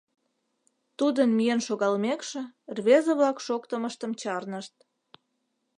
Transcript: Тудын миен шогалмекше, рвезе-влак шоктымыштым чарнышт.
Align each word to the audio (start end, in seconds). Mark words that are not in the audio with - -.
Тудын 0.97 1.29
миен 1.37 1.61
шогалмекше, 1.67 2.41
рвезе-влак 2.77 3.37
шоктымыштым 3.45 4.11
чарнышт. 4.21 4.75